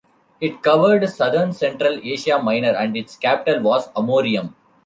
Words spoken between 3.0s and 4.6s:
capital was Amorium.